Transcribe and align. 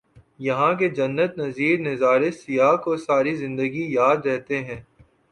یہاں 0.39 0.73
کے 0.73 0.87
جنت 0.89 1.37
نظیر 1.37 1.79
نظارے 1.79 2.31
سیاح 2.33 2.75
کو 2.83 2.95
ساری 2.97 3.35
زندگی 3.35 3.83
یاد 3.93 4.25
رہتے 4.25 4.63
ہیں 4.63 4.79